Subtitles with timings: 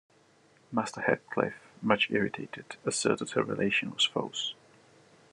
[0.71, 4.55] Master Heathcliff, much irritated, asserted her relation was false.